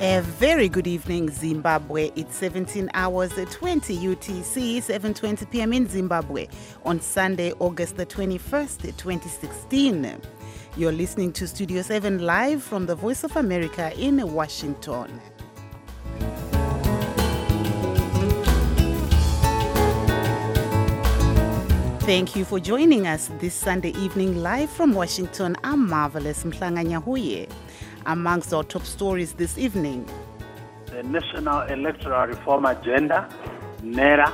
A 0.00 0.20
very 0.20 0.68
good 0.68 0.86
evening, 0.86 1.28
Zimbabwe. 1.28 2.12
It's 2.14 2.36
17 2.36 2.88
hours 2.94 3.32
20 3.32 3.96
UTC, 3.96 4.76
7:20 4.76 5.50
p.m. 5.50 5.72
in 5.72 5.88
Zimbabwe 5.88 6.46
on 6.84 7.00
Sunday, 7.00 7.52
August 7.58 7.96
the 7.96 8.06
21st, 8.06 8.96
2016. 8.96 10.20
You're 10.76 10.92
listening 10.92 11.32
to 11.32 11.48
Studio 11.48 11.82
7 11.82 12.20
live 12.20 12.62
from 12.62 12.86
the 12.86 12.94
Voice 12.94 13.24
of 13.24 13.34
America 13.34 13.92
in 13.98 14.32
Washington. 14.32 15.20
Thank 22.02 22.36
you 22.36 22.44
for 22.44 22.60
joining 22.60 23.08
us 23.08 23.30
this 23.40 23.52
Sunday 23.52 23.90
evening 23.98 24.42
live 24.42 24.70
from 24.70 24.94
Washington. 24.94 25.56
I'm 25.64 25.88
Marvelous 25.88 26.44
Mhlanga 26.44 26.86
Nyahuye. 26.86 27.50
Amongst 28.06 28.52
our 28.54 28.64
top 28.64 28.84
stories 28.84 29.32
this 29.34 29.58
evening, 29.58 30.08
the 30.86 31.02
National 31.02 31.62
Electoral 31.62 32.28
Reform 32.28 32.64
Agenda, 32.64 33.28
NERA, 33.82 34.30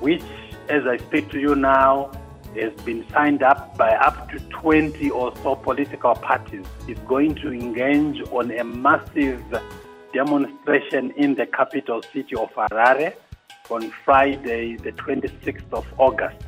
which, 0.00 0.22
as 0.68 0.86
I 0.86 0.96
speak 0.98 1.30
to 1.32 1.40
you 1.40 1.54
now, 1.54 2.10
has 2.58 2.72
been 2.84 3.04
signed 3.10 3.42
up 3.42 3.76
by 3.76 3.90
up 3.90 4.30
to 4.30 4.38
20 4.38 5.10
or 5.10 5.34
so 5.42 5.56
political 5.56 6.14
parties, 6.14 6.64
is 6.88 6.98
going 7.00 7.34
to 7.36 7.52
engage 7.52 8.22
on 8.30 8.50
a 8.52 8.64
massive 8.64 9.42
demonstration 10.12 11.10
in 11.16 11.34
the 11.34 11.46
capital 11.46 12.02
city 12.12 12.36
of 12.36 12.50
Harare 12.54 13.14
on 13.70 13.90
Friday, 14.04 14.76
the 14.76 14.92
26th 14.92 15.72
of 15.72 15.86
August. 15.98 16.44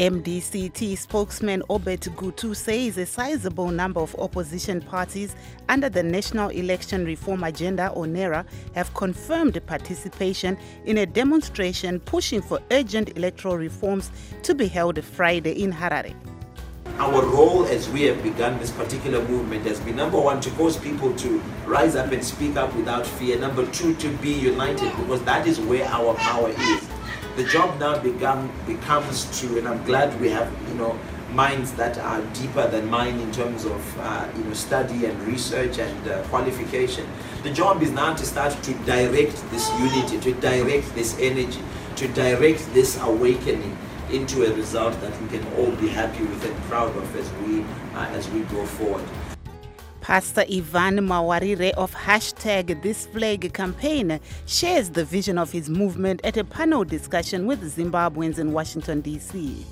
MDCT 0.00 0.96
spokesman 0.96 1.62
Obert 1.68 2.00
Gutu 2.16 2.56
says 2.56 2.96
a 2.96 3.04
sizable 3.04 3.70
number 3.70 4.00
of 4.00 4.16
opposition 4.18 4.80
parties 4.80 5.36
under 5.68 5.90
the 5.90 6.02
National 6.02 6.48
Election 6.48 7.04
Reform 7.04 7.44
Agenda 7.44 7.88
or 7.88 8.06
NERA 8.06 8.46
have 8.74 8.94
confirmed 8.94 9.60
participation 9.66 10.56
in 10.86 10.96
a 10.96 11.04
demonstration 11.04 12.00
pushing 12.00 12.40
for 12.40 12.60
urgent 12.70 13.14
electoral 13.18 13.58
reforms 13.58 14.10
to 14.42 14.54
be 14.54 14.66
held 14.66 15.04
Friday 15.04 15.62
in 15.62 15.70
Harare. 15.70 16.14
Our 16.96 17.22
role 17.22 17.66
as 17.66 17.86
we 17.90 18.04
have 18.04 18.22
begun 18.22 18.58
this 18.58 18.70
particular 18.70 19.22
movement 19.28 19.66
has 19.66 19.80
been 19.80 19.96
number 19.96 20.18
one, 20.18 20.40
to 20.40 20.50
cause 20.52 20.78
people 20.78 21.12
to 21.16 21.42
rise 21.66 21.94
up 21.94 22.10
and 22.10 22.24
speak 22.24 22.56
up 22.56 22.74
without 22.74 23.06
fear. 23.06 23.38
Number 23.38 23.66
two, 23.66 23.94
to 23.96 24.08
be 24.16 24.32
united 24.32 24.96
because 24.96 25.22
that 25.24 25.46
is 25.46 25.60
where 25.60 25.84
our 25.84 26.14
power 26.14 26.48
is 26.48 26.88
the 27.36 27.44
job 27.44 27.78
now 27.78 27.98
become, 27.98 28.50
becomes 28.66 29.40
to, 29.40 29.58
and 29.58 29.68
I'm 29.68 29.84
glad 29.84 30.18
we 30.20 30.30
have, 30.30 30.52
you 30.68 30.74
know, 30.74 30.98
minds 31.32 31.72
that 31.74 31.96
are 31.98 32.20
deeper 32.34 32.66
than 32.66 32.90
mine 32.90 33.18
in 33.20 33.30
terms 33.32 33.64
of, 33.64 33.98
uh, 34.00 34.28
you 34.36 34.44
know, 34.44 34.52
study 34.54 35.06
and 35.06 35.20
research 35.22 35.78
and 35.78 36.08
uh, 36.08 36.22
qualification. 36.24 37.06
The 37.42 37.50
job 37.50 37.82
is 37.82 37.92
now 37.92 38.14
to 38.14 38.26
start 38.26 38.60
to 38.62 38.74
direct 38.84 39.50
this 39.50 39.70
unity, 39.78 40.18
to 40.20 40.32
direct 40.40 40.94
this 40.94 41.16
energy, 41.20 41.62
to 41.96 42.08
direct 42.08 42.72
this 42.74 43.00
awakening 43.00 43.76
into 44.10 44.44
a 44.44 44.52
result 44.54 45.00
that 45.00 45.22
we 45.22 45.28
can 45.28 45.46
all 45.54 45.70
be 45.76 45.88
happy 45.88 46.24
with 46.24 46.44
and 46.44 46.56
proud 46.64 46.94
of 46.96 47.16
as 47.16 47.30
we, 47.44 47.62
uh, 47.94 48.06
as 48.10 48.28
we 48.30 48.40
go 48.40 48.66
forward. 48.66 49.04
Pastor 50.10 50.44
Evan 50.50 51.06
Mawarire 51.06 51.70
of 51.74 51.94
hashtag 51.94 52.82
This 52.82 53.06
Flag 53.06 53.54
campaign 53.54 54.18
shares 54.44 54.90
the 54.90 55.04
vision 55.04 55.38
of 55.38 55.52
his 55.52 55.70
movement 55.70 56.20
at 56.24 56.36
a 56.36 56.42
panel 56.42 56.82
discussion 56.82 57.46
with 57.46 57.62
Zimbabweans 57.76 58.40
in 58.40 58.52
Washington, 58.52 59.02
D.C. 59.02 59.64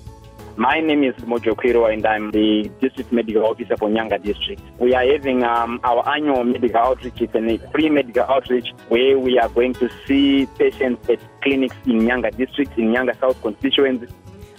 My 0.56 0.78
name 0.78 1.02
is 1.02 1.16
Mojo 1.24 1.56
Kwiro 1.56 1.92
and 1.92 2.06
I'm 2.06 2.30
the 2.30 2.70
District 2.80 3.10
Medical 3.10 3.46
Officer 3.46 3.76
for 3.76 3.88
Nyanga 3.88 4.22
District. 4.22 4.62
We 4.78 4.94
are 4.94 5.04
having 5.04 5.42
um, 5.42 5.80
our 5.82 6.08
annual 6.08 6.44
medical 6.44 6.82
outreach. 6.82 7.20
It's 7.20 7.34
a 7.34 7.70
free 7.72 7.90
medical 7.90 8.22
outreach 8.22 8.68
where 8.90 9.18
we 9.18 9.40
are 9.40 9.48
going 9.48 9.74
to 9.74 9.90
see 10.06 10.46
patients 10.56 11.08
at 11.10 11.18
clinics 11.42 11.74
in 11.84 12.02
Nyanga 12.02 12.36
District, 12.36 12.78
in 12.78 12.92
Nyanga 12.92 13.18
South 13.18 13.42
constituency. 13.42 14.06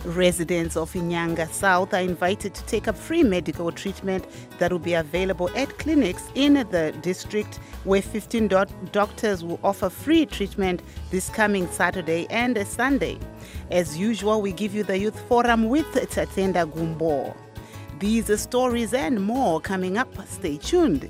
Residents 0.05 0.77
of 0.77 0.93
Inyanga 0.93 1.49
South 1.49 1.93
are 1.93 1.99
invited 2.02 2.54
to 2.54 2.64
take 2.65 2.87
up 2.87 2.95
free 2.95 3.21
medical 3.21 3.70
treatment 3.71 4.26
that 4.58 4.71
will 4.71 4.80
be 4.80 4.93
available 4.93 5.49
at 5.58 5.77
clinics 5.77 6.23
in 6.36 6.54
the 6.54 6.95
district, 7.02 7.60
where 7.83 8.02
15 8.02 8.48
do- 8.48 8.65
doctors 8.93 9.43
will 9.43 9.59
offer 9.61 9.89
free 9.89 10.26
treatment 10.26 10.82
this 11.11 11.30
coming 11.30 11.67
Saturday 11.67 12.27
and 12.30 12.65
Sunday. 12.65 13.20
As 13.71 13.98
usual, 13.98 14.42
we 14.42 14.54
give 14.54 14.73
you 14.73 14.83
the 14.83 14.98
Youth 14.98 15.20
Forum 15.27 15.67
with 15.67 15.86
Tatenda 15.88 16.65
Gumbo. 16.73 17.36
These 17.99 18.39
stories 18.39 18.93
and 18.93 19.21
more 19.21 19.59
coming 19.59 19.98
up. 19.98 20.15
Stay 20.27 20.55
tuned. 20.58 21.09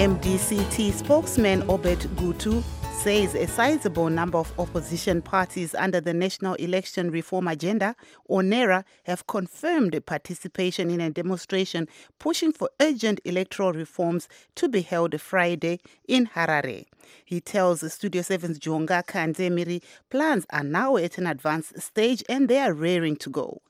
MDCT 0.00 0.94
spokesman 0.94 1.62
Obert 1.68 1.98
Gutu 2.16 2.62
says 3.02 3.34
a 3.34 3.46
sizable 3.46 4.08
number 4.08 4.38
of 4.38 4.50
opposition 4.58 5.20
parties 5.20 5.74
under 5.74 6.00
the 6.00 6.14
National 6.14 6.54
Election 6.54 7.10
Reform 7.10 7.46
Agenda, 7.46 7.94
or 8.24 8.42
NERA, 8.42 8.86
have 9.04 9.26
confirmed 9.26 10.00
participation 10.06 10.88
in 10.88 11.02
a 11.02 11.10
demonstration 11.10 11.86
pushing 12.18 12.50
for 12.50 12.70
urgent 12.80 13.20
electoral 13.26 13.74
reforms 13.74 14.26
to 14.54 14.70
be 14.70 14.80
held 14.80 15.20
Friday 15.20 15.80
in 16.08 16.28
Harare. 16.28 16.86
He 17.22 17.42
tells 17.42 17.92
Studio 17.92 18.22
7's 18.22 18.58
Jonga 18.58 19.04
Kandemiiri 19.04 19.82
plans 20.08 20.46
are 20.48 20.64
now 20.64 20.96
at 20.96 21.18
an 21.18 21.26
advanced 21.26 21.78
stage 21.78 22.24
and 22.26 22.48
they 22.48 22.58
are 22.58 22.72
raring 22.72 23.16
to 23.16 23.28
go. 23.28 23.60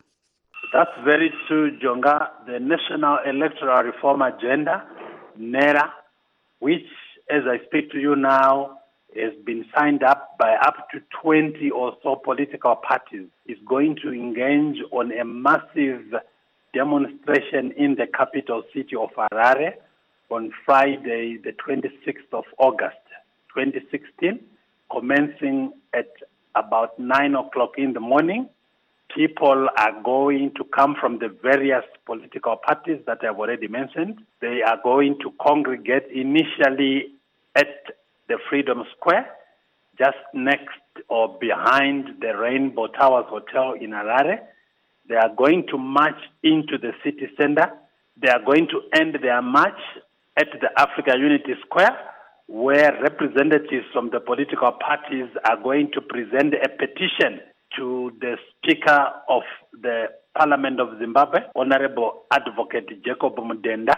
That's 0.73 0.93
very 1.05 1.33
true, 1.49 1.77
Jonga. 1.81 2.29
The 2.47 2.61
National 2.61 3.19
Electoral 3.27 3.83
Reform 3.83 4.23
Agenda, 4.23 4.85
NERA, 5.37 5.93
which, 6.61 6.87
as 7.31 7.43
I 7.47 7.65
speak 7.67 7.91
to 7.93 7.99
you 7.99 8.15
now, 8.15 8.79
has 9.17 9.33
been 9.45 9.65
signed 9.77 10.05
up 10.05 10.37
by 10.39 10.55
up 10.55 10.89
to 10.93 11.01
20 11.21 11.71
or 11.71 11.97
so 12.03 12.17
political 12.17 12.77
parties, 12.77 13.27
is 13.47 13.59
going 13.67 13.97
to 14.03 14.13
engage 14.13 14.81
on 14.93 15.11
a 15.13 15.25
massive 15.25 16.15
demonstration 16.73 17.73
in 17.77 17.97
the 17.97 18.07
capital 18.17 18.63
city 18.73 18.95
of 18.97 19.11
Harare 19.17 19.75
on 20.31 20.53
Friday, 20.65 21.39
the 21.43 21.53
26th 21.53 22.33
of 22.33 22.45
August, 22.59 23.03
2016, 23.55 24.39
commencing 24.93 25.73
at 25.93 26.11
about 26.55 26.97
9 26.99 27.35
o'clock 27.35 27.73
in 27.77 27.93
the 27.93 28.01
morning 28.01 28.49
people 29.15 29.69
are 29.77 30.03
going 30.03 30.53
to 30.57 30.65
come 30.75 30.95
from 31.01 31.19
the 31.19 31.29
various 31.43 31.85
political 32.07 32.57
parties 32.57 33.01
that 33.07 33.19
I've 33.23 33.39
already 33.39 33.69
mentioned. 33.69 34.21
They 34.41 34.63
are 34.67 34.79
going 34.83 35.19
to 35.23 35.33
congregate 35.41 36.07
initially 36.13 37.13
at 37.57 37.85
the 38.29 38.39
Freedom 38.49 38.85
Square, 38.97 39.29
just 39.99 40.19
next 40.35 40.79
or 41.09 41.37
behind 41.41 42.21
the 42.21 42.37
Rainbow 42.37 42.87
Towers 42.89 43.27
Hotel 43.29 43.75
in 43.81 43.91
Harare. 43.91 44.41
They 45.09 45.17
are 45.17 45.35
going 45.35 45.67
to 45.71 45.79
march 45.79 46.21
into 46.43 46.79
the 46.79 46.93
city 47.05 47.29
center. 47.39 47.73
They 48.21 48.31
are 48.31 48.45
going 48.45 48.69
to 48.69 48.83
end 48.99 49.17
their 49.23 49.43
march 49.43 49.81
at 50.37 50.49
the 50.61 50.69
Africa 50.77 51.19
Unity 51.19 51.55
Square, 51.67 51.97
where 52.47 52.97
representatives 53.03 53.87
from 53.93 54.11
the 54.11 54.21
political 54.21 54.73
parties 54.73 55.29
are 55.45 55.61
going 55.63 55.91
to 55.93 56.01
present 56.01 56.55
a 56.55 56.69
petition 56.69 57.41
to 57.77 58.13
the 58.21 58.37
Speaker 58.51 59.07
of 59.29 59.43
the 59.73 60.07
Parliament 60.37 60.81
of 60.81 60.99
Zimbabwe, 60.99 61.41
Honorable 61.55 62.23
Advocate 62.31 63.03
Jacob 63.05 63.37
Mudenda. 63.37 63.95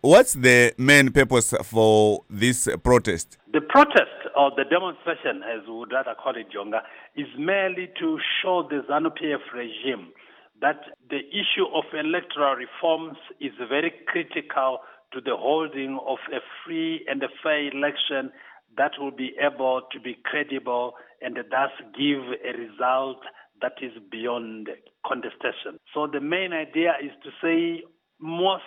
What's 0.00 0.34
the 0.34 0.74
main 0.76 1.10
purpose 1.10 1.54
for 1.64 2.24
this 2.28 2.68
protest? 2.82 3.38
The 3.52 3.62
protest 3.62 4.28
or 4.36 4.50
the 4.56 4.64
demonstration, 4.64 5.42
as 5.42 5.66
we 5.66 5.74
would 5.74 5.92
rather 5.92 6.14
call 6.14 6.36
it, 6.36 6.46
Jonga, 6.52 6.82
is 7.16 7.26
merely 7.38 7.88
to 8.00 8.18
show 8.42 8.68
the 8.68 8.82
ZANU 8.88 9.10
PF 9.16 9.40
regime 9.54 10.12
that 10.60 10.80
the 11.10 11.20
issue 11.30 11.66
of 11.74 11.84
electoral 11.92 12.54
reforms 12.56 13.16
is 13.40 13.52
very 13.68 13.92
critical 14.06 14.80
to 15.12 15.20
the 15.20 15.36
holding 15.36 15.98
of 16.06 16.18
a 16.32 16.40
free 16.64 17.04
and 17.08 17.22
a 17.22 17.28
fair 17.42 17.68
election 17.68 18.30
that 18.76 18.92
will 18.98 19.10
be 19.10 19.32
able 19.40 19.82
to 19.92 20.00
be 20.00 20.16
credible 20.24 20.94
and 21.22 21.36
thus 21.36 21.70
give 21.96 22.22
a 22.44 22.58
result 22.58 23.18
that 23.62 23.74
is 23.80 23.92
beyond 24.10 24.68
contestation. 25.06 25.78
So 25.92 26.06
the 26.06 26.20
main 26.20 26.52
idea 26.52 26.92
is 27.02 27.12
to 27.22 27.30
say 27.42 27.84
most, 28.20 28.62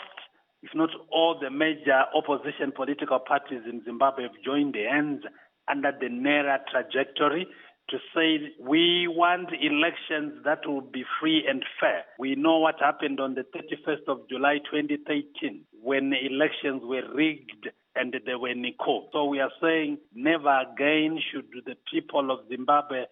if 0.64 0.72
not 0.74 0.90
all, 1.12 1.38
the 1.40 1.50
major 1.50 2.04
opposition 2.16 2.72
political 2.76 3.20
parties 3.20 3.62
in 3.70 3.84
Zimbabwe 3.86 4.24
have 4.24 4.44
joined 4.44 4.76
hands 4.76 5.24
under 5.70 5.92
the 6.00 6.10
NERA 6.10 6.60
trajectory 6.72 7.48
to 7.90 7.98
say 8.14 8.52
we 8.60 9.08
want 9.08 9.50
elections 9.62 10.44
that 10.44 10.68
will 10.68 10.82
be 10.82 11.04
free 11.22 11.46
and 11.48 11.64
fair. 11.80 12.04
We 12.20 12.36
know 12.36 12.60
what 12.60 12.76
happened 12.80 13.20
on 13.20 13.36
the 13.36 13.46
31st 13.56 14.08
of 14.08 14.28
July 14.30 14.58
2013 14.70 15.64
when 15.82 16.12
elections 16.14 16.82
were 16.84 17.04
rigged 17.14 17.70
and 18.00 18.14
they 18.14 18.36
were 18.36 18.54
Nico. 18.54 19.08
So 19.12 19.26
we 19.26 19.40
are 19.40 19.52
saying 19.62 19.98
never 20.14 20.62
again 20.62 21.20
should 21.32 21.46
the 21.66 21.76
people 21.92 22.32
of 22.32 22.40
Zimbabwe 22.50 23.06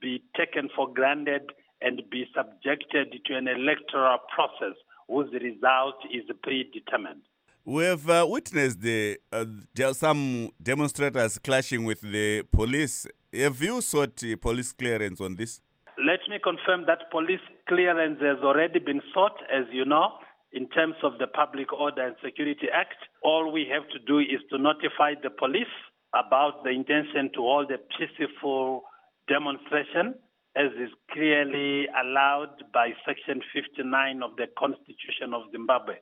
be 0.00 0.22
taken 0.36 0.68
for 0.74 0.92
granted 0.92 1.52
and 1.80 2.02
be 2.10 2.26
subjected 2.34 3.14
to 3.26 3.36
an 3.36 3.48
electoral 3.48 4.18
process 4.34 4.76
whose 5.08 5.32
result 5.32 5.96
is 6.12 6.24
predetermined. 6.42 7.22
We 7.64 7.84
have 7.84 8.08
uh, 8.10 8.26
witnessed 8.28 8.80
the, 8.80 9.18
uh, 9.32 9.44
some 9.92 10.50
demonstrators 10.60 11.38
clashing 11.38 11.84
with 11.84 12.00
the 12.00 12.42
police. 12.50 13.06
Have 13.32 13.62
you 13.62 13.80
sought 13.80 14.22
uh, 14.24 14.36
police 14.40 14.72
clearance 14.72 15.20
on 15.20 15.36
this? 15.36 15.60
Let 15.96 16.20
me 16.28 16.38
confirm 16.42 16.86
that 16.86 17.10
police 17.10 17.44
clearance 17.68 18.18
has 18.20 18.38
already 18.42 18.80
been 18.80 19.00
sought, 19.14 19.36
as 19.52 19.66
you 19.70 19.84
know, 19.84 20.14
in 20.52 20.68
terms 20.70 20.96
of 21.04 21.18
the 21.18 21.26
Public 21.28 21.72
Order 21.72 22.08
and 22.08 22.16
Security 22.24 22.66
Act. 22.74 22.96
All 23.24 23.52
we 23.52 23.66
have 23.72 23.88
to 23.90 23.98
do 24.06 24.18
is 24.18 24.40
to 24.50 24.58
notify 24.58 25.14
the 25.22 25.30
police 25.30 25.74
about 26.14 26.64
the 26.64 26.70
intention 26.70 27.30
to 27.34 27.40
hold 27.40 27.70
a 27.70 27.78
peaceful 27.96 28.82
demonstration 29.28 30.14
as 30.56 30.68
is 30.76 30.90
clearly 31.10 31.86
allowed 32.04 32.52
by 32.74 32.90
Section 33.06 33.40
59 33.54 34.22
of 34.22 34.36
the 34.36 34.46
Constitution 34.58 35.32
of 35.32 35.50
Zimbabwe. 35.50 35.94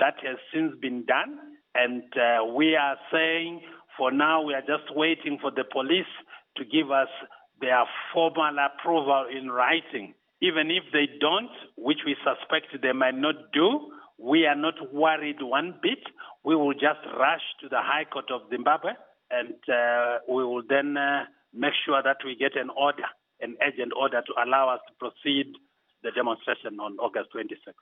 That 0.00 0.14
has 0.24 0.36
since 0.54 0.72
been 0.80 1.04
done, 1.04 1.38
and 1.74 2.04
uh, 2.16 2.44
we 2.54 2.74
are 2.76 2.96
saying 3.12 3.60
for 3.98 4.10
now 4.12 4.40
we 4.42 4.54
are 4.54 4.62
just 4.62 4.94
waiting 4.94 5.38
for 5.40 5.50
the 5.50 5.64
police 5.70 6.08
to 6.56 6.64
give 6.64 6.90
us 6.90 7.08
their 7.60 7.84
formal 8.14 8.56
approval 8.58 9.26
in 9.30 9.50
writing. 9.50 10.14
Even 10.40 10.70
if 10.70 10.84
they 10.92 11.08
don't, 11.20 11.50
which 11.76 11.98
we 12.06 12.14
suspect 12.22 12.66
they 12.80 12.92
might 12.92 13.16
not 13.16 13.34
do, 13.52 13.90
we 14.18 14.46
are 14.46 14.54
not 14.54 14.94
worried 14.94 15.42
one 15.42 15.74
bit. 15.82 15.98
We 16.44 16.56
will 16.56 16.72
just 16.72 17.02
rush 17.18 17.42
to 17.60 17.68
the 17.68 17.80
High 17.80 18.04
Court 18.04 18.30
of 18.30 18.42
Zimbabwe 18.50 18.92
and 19.30 19.54
uh, 19.68 20.18
we 20.28 20.44
will 20.44 20.62
then 20.66 20.96
uh, 20.96 21.24
make 21.52 21.74
sure 21.84 22.02
that 22.02 22.18
we 22.24 22.36
get 22.36 22.56
an 22.56 22.70
order 22.70 23.04
an 23.40 23.56
urgent 23.62 23.92
order 23.96 24.22
to 24.22 24.32
allow 24.42 24.74
us 24.74 24.80
to 24.88 24.94
proceed 24.98 25.52
the 26.02 26.10
demonstration 26.10 26.78
on 26.80 26.96
August 26.98 27.28
26th. 27.34 27.72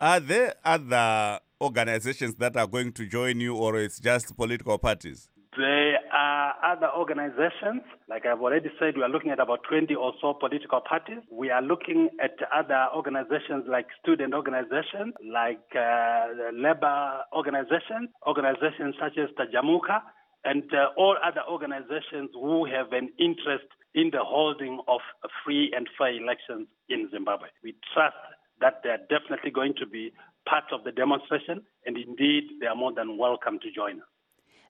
Are 0.00 0.20
there 0.20 0.54
other 0.64 1.40
organizations 1.60 2.34
that 2.36 2.56
are 2.56 2.66
going 2.66 2.92
to 2.92 3.06
join 3.06 3.40
you, 3.40 3.54
or 3.54 3.78
it's 3.78 4.00
just 4.00 4.36
political 4.36 4.78
parties? 4.78 5.28
There 5.54 5.98
are 6.10 6.54
other 6.64 6.88
organizations. 6.96 7.82
Like 8.08 8.24
I've 8.24 8.40
already 8.40 8.70
said, 8.80 8.96
we 8.96 9.02
are 9.02 9.08
looking 9.10 9.30
at 9.32 9.38
about 9.38 9.60
20 9.68 9.94
or 9.94 10.14
so 10.18 10.32
political 10.32 10.80
parties. 10.80 11.18
We 11.30 11.50
are 11.50 11.60
looking 11.60 12.08
at 12.24 12.36
other 12.56 12.88
organizations 12.96 13.64
like 13.68 13.86
student 14.02 14.32
organizations, 14.32 15.12
like 15.20 15.60
uh, 15.76 16.28
labor 16.54 17.20
organizations, 17.36 18.08
organizations 18.26 18.94
such 18.98 19.18
as 19.18 19.28
Tajamuka, 19.36 20.00
and 20.44 20.64
uh, 20.72 20.96
all 20.96 21.16
other 21.22 21.42
organizations 21.46 22.30
who 22.32 22.64
have 22.64 22.92
an 22.92 23.10
interest 23.18 23.68
in 23.94 24.08
the 24.10 24.24
holding 24.24 24.80
of 24.88 25.00
free 25.44 25.70
and 25.76 25.86
fair 25.98 26.16
elections 26.16 26.66
in 26.88 27.10
Zimbabwe. 27.12 27.48
We 27.62 27.76
trust 27.92 28.16
that 28.62 28.80
they 28.82 28.88
are 28.88 29.04
definitely 29.12 29.50
going 29.50 29.74
to 29.80 29.86
be 29.86 30.14
part 30.48 30.64
of 30.72 30.84
the 30.84 30.92
demonstration, 30.92 31.60
and 31.84 31.98
indeed, 31.98 32.44
they 32.58 32.66
are 32.66 32.74
more 32.76 32.94
than 32.94 33.18
welcome 33.18 33.58
to 33.60 33.70
join 33.70 34.00
us. 34.00 34.08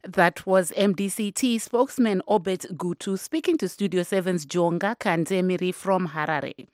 That 0.05 0.45
was 0.47 0.73
MDCT 0.73 1.61
spokesman 1.61 2.23
Obert 2.27 2.67
Gutu 2.73 3.17
speaking 3.17 3.57
to 3.59 3.69
Studio 3.69 4.03
7's 4.03 4.45
Jonga 4.47 4.97
Kandemiiri 4.99 5.73
from 5.73 6.09
Harare. 6.09 6.67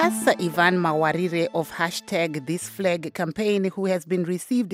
Pastor 0.00 0.34
Evan 0.40 0.78
Mawarire 0.78 1.48
of 1.52 1.72
hashtag 1.72 2.46
This 2.46 2.70
Flag 2.70 3.12
campaign, 3.12 3.64
who 3.64 3.84
has 3.84 4.06
been 4.06 4.24
received 4.24 4.72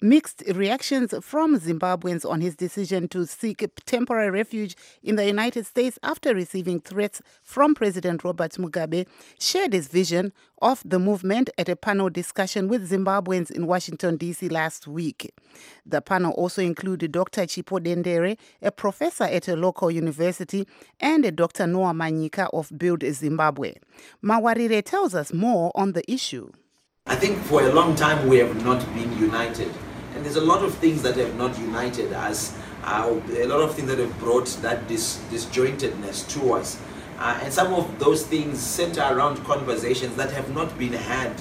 mixed 0.00 0.42
reactions 0.52 1.14
from 1.22 1.60
Zimbabweans 1.60 2.28
on 2.28 2.40
his 2.40 2.56
decision 2.56 3.06
to 3.10 3.24
seek 3.24 3.64
temporary 3.86 4.32
refuge 4.32 4.74
in 5.04 5.14
the 5.14 5.26
United 5.26 5.64
States 5.64 5.96
after 6.02 6.34
receiving 6.34 6.80
threats 6.80 7.22
from 7.40 7.76
President 7.76 8.24
Robert 8.24 8.50
Mugabe, 8.54 9.06
shared 9.38 9.72
his 9.72 9.86
vision 9.86 10.32
of 10.60 10.82
the 10.84 10.98
movement 10.98 11.50
at 11.58 11.68
a 11.68 11.76
panel 11.76 12.08
discussion 12.08 12.68
with 12.68 12.90
Zimbabweans 12.90 13.50
in 13.50 13.66
Washington, 13.66 14.16
D.C. 14.16 14.48
last 14.48 14.88
week. 14.88 15.32
The 15.84 16.00
panel 16.00 16.32
also 16.32 16.62
included 16.62 17.12
Dr. 17.12 17.42
Chipo 17.42 17.78
Dendere, 17.78 18.38
a 18.62 18.72
professor 18.72 19.24
at 19.24 19.46
a 19.46 19.56
local 19.56 19.90
university, 19.90 20.66
and 20.98 21.36
Dr. 21.36 21.66
Noah 21.66 21.92
Manyika 21.92 22.48
of 22.54 22.72
Build 22.76 23.04
Zimbabwe. 23.04 23.74
Mawarire 24.24 24.63
tells 24.82 25.14
us 25.14 25.32
more 25.32 25.70
on 25.74 25.92
the 25.92 26.10
issue. 26.10 26.50
I 27.06 27.16
think 27.16 27.38
for 27.38 27.62
a 27.62 27.72
long 27.72 27.94
time 27.94 28.28
we 28.28 28.38
have 28.38 28.64
not 28.64 28.80
been 28.94 29.16
united. 29.18 29.70
And 30.14 30.24
there's 30.24 30.36
a 30.36 30.40
lot 30.44 30.64
of 30.64 30.74
things 30.74 31.02
that 31.02 31.16
have 31.16 31.36
not 31.36 31.58
united 31.58 32.12
us, 32.12 32.56
uh, 32.84 33.20
a 33.36 33.46
lot 33.46 33.60
of 33.60 33.74
things 33.74 33.88
that 33.88 33.98
have 33.98 34.18
brought 34.18 34.46
that 34.62 34.86
dis- 34.88 35.18
disjointedness 35.30 36.28
to 36.30 36.54
us. 36.54 36.80
Uh, 37.18 37.38
and 37.42 37.52
some 37.52 37.72
of 37.74 37.98
those 37.98 38.24
things 38.26 38.58
center 38.58 39.02
around 39.02 39.42
conversations 39.44 40.16
that 40.16 40.30
have 40.30 40.52
not 40.54 40.76
been 40.78 40.92
had, 40.92 41.32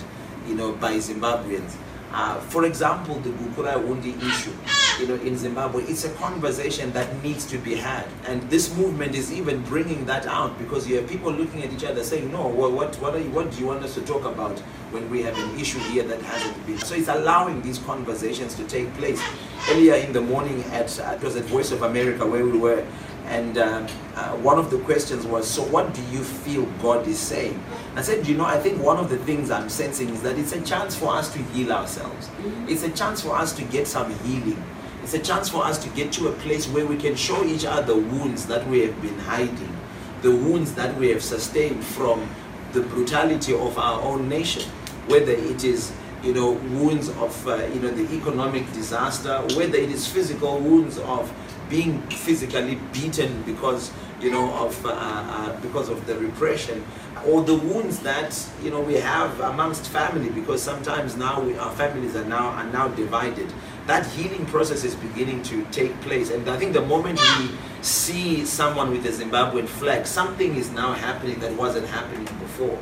you 0.48 0.56
know, 0.56 0.74
by 0.74 0.96
Zimbabweans. 0.96 1.76
Uh, 2.12 2.40
for 2.42 2.66
example, 2.66 3.16
the 3.22 3.30
Gukurahundi 3.30 4.16
issue, 4.22 4.54
you 5.00 5.08
know, 5.08 5.16
in 5.16 5.38
Zimbabwe, 5.38 5.84
it's 5.84 6.06
a 6.06 6.10
conversation 6.14 6.92
that 6.94 7.24
needs 7.24 7.46
to 7.48 7.58
be 7.58 7.76
had. 7.76 8.06
And 8.28 8.42
this 8.50 8.76
movement 8.78 9.16
is 9.16 9.32
even 9.32 9.62
bringing 9.64 10.06
that 10.06 10.26
out 10.26 10.58
because 10.58 10.88
you 10.88 10.98
have 10.98 11.08
people 11.08 11.32
looking 11.32 11.64
at 11.64 11.72
each 11.74 11.84
other 11.84 12.04
saying, 12.04 12.32
no, 12.32 12.48
what, 12.48 12.72
what, 12.72 12.96
what, 12.96 13.18
you, 13.22 13.30
what 13.32 13.52
do 13.52 13.60
you 13.60 13.68
want 13.68 13.84
us 13.84 13.94
to 13.96 14.02
talk 14.02 14.26
about 14.26 14.58
when 14.92 15.10
we 15.10 15.24
have 15.24 15.38
an 15.38 15.60
issue 15.60 15.80
here 15.80 16.04
that 16.04 16.22
hasn't 16.22 16.66
been? 16.66 16.78
So 16.80 16.96
it's 16.96 17.08
allowing 17.08 17.62
these 17.62 17.80
conversations 17.80 18.56
to 18.56 18.64
take 18.66 18.94
place. 18.96 19.22
Earlier 19.70 19.96
in 19.96 20.14
the 20.14 20.22
morning 20.22 20.64
at, 20.72 21.00
uh, 21.00 21.14
it 21.16 21.24
was 21.24 21.36
at 21.36 21.44
Voice 21.46 21.72
of 21.72 21.84
America 21.84 22.26
where 22.26 22.46
we 22.46 22.58
were, 22.58 22.86
and 23.26 23.58
uh, 23.58 23.88
uh, 24.16 24.32
one 24.38 24.60
of 24.60 24.70
the 24.70 24.78
questions 24.80 25.26
was, 25.26 25.50
so 25.50 25.64
what 25.64 25.94
do 25.94 26.02
you 26.12 26.24
feel 26.24 26.66
God 26.82 27.08
is 27.08 27.18
saying? 27.18 27.62
I 27.96 28.02
said, 28.02 28.28
you 28.28 28.36
know, 28.36 28.46
I 28.46 28.60
think 28.60 28.82
one 28.84 28.98
of 28.98 29.10
the 29.10 29.18
things 29.18 29.50
I'm 29.50 29.70
sensing 29.70 30.10
is 30.10 30.22
that 30.24 30.38
it's 30.38 30.52
a 30.52 30.62
chance 30.62 30.96
for 30.96 31.16
us 31.16 31.32
to 31.34 31.40
heal 31.40 31.72
ourselves. 31.72 32.28
Mm-hmm. 32.28 32.70
It's 32.70 32.84
a 32.84 32.92
chance 32.92 33.22
for 33.22 33.36
us 33.36 33.54
to 33.54 33.64
get 33.64 33.88
some 33.88 34.14
healing. 34.20 34.62
It's 35.04 35.14
a 35.14 35.20
chance 35.20 35.50
for 35.50 35.66
us 35.66 35.84
to 35.84 35.90
get 35.90 36.14
to 36.14 36.30
a 36.30 36.32
place 36.32 36.66
where 36.68 36.86
we 36.86 36.96
can 36.96 37.16
show 37.18 37.44
each 37.44 37.66
other 37.66 37.94
the 37.94 38.00
wounds 38.00 38.46
that 38.48 38.66
we 38.68 38.80
have 38.82 39.02
been 39.02 39.20
hiding, 39.20 39.78
the 40.22 40.32
wounds 40.32 40.74
that 40.76 40.96
we 40.98 41.10
have 41.10 41.22
sustained 41.22 41.84
from 41.84 42.30
the 42.72 42.82
brutality 42.82 43.54
of 43.54 43.78
our 43.78 44.02
own 44.02 44.30
nation, 44.30 44.64
whether 45.08 45.34
it 45.34 45.66
is 45.66 45.92
you 46.24 46.34
know 46.34 46.54
wounds 46.54 47.10
of 47.10 47.48
uh, 47.48 47.58
you 47.74 47.82
know 47.82 47.92
the 47.92 48.16
economic 48.16 48.66
disaster, 48.72 49.40
whether 49.58 49.76
it 49.76 49.92
is 49.92 50.08
physical 50.08 50.58
wounds 50.60 50.98
of 51.00 51.30
being 51.70 52.02
physically 52.04 52.76
beaten 52.94 53.42
because 53.44 53.92
you 54.22 54.32
know 54.32 54.54
of 54.54 54.86
uh, 54.86 54.90
uh, 54.90 55.60
because 55.60 55.90
of 55.90 56.06
the 56.08 56.18
repression 56.18 56.84
or 57.28 57.44
the 57.44 57.54
wounds 57.56 58.00
that 58.00 58.32
you 58.62 58.70
know 58.70 58.80
we 58.80 58.96
have 58.96 59.38
amongst 59.42 59.88
family 59.88 60.30
because 60.30 60.62
sometimes 60.62 61.18
now 61.18 61.42
we, 61.42 61.58
our 61.58 61.72
families 61.72 62.16
are 62.16 62.26
now 62.26 62.48
are 62.50 62.72
now 62.72 62.88
divided 62.90 63.52
that 63.88 64.06
healing 64.08 64.46
process 64.46 64.84
is 64.84 64.96
beginning 64.96 65.44
to 65.44 65.66
take 65.66 66.00
place. 66.02 66.30
And 66.30 66.50
i 66.50 66.58
think 66.58 66.74
the 66.74 66.86
moment 66.86 67.20
we 67.40 67.50
see 67.82 68.46
someone 68.46 68.92
with 68.92 69.06
a 69.06 69.10
zimbabwean 69.10 69.68
flag 69.68 70.08
something 70.08 70.56
is 70.56 70.72
now 70.72 70.94
happening 70.94 71.40
that 71.40 71.52
wasn't 71.54 71.88
happening 71.88 72.26
before. 72.40 72.80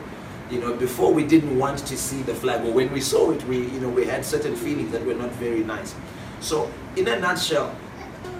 You 0.51 0.59
know 0.59 0.75
before 0.75 1.13
we 1.13 1.25
didn't 1.25 1.57
want 1.57 1.79
to 1.79 1.97
see 1.97 2.21
the 2.23 2.35
flag 2.35 2.65
or 2.65 2.71
when 2.71 2.91
we 2.91 3.01
saw 3.01 3.31
it 3.31 3.43
we 3.45 3.57
you 3.57 3.79
know 3.79 3.89
we 3.89 4.05
had 4.05 4.25
certain 4.25 4.55
feelings 4.55 4.91
that 4.91 5.05
were 5.05 5.15
not 5.15 5.31
very 5.31 5.63
nice. 5.63 5.95
So 6.39 6.71
in 6.95 7.07
a 7.07 7.19
nutshell 7.19 7.75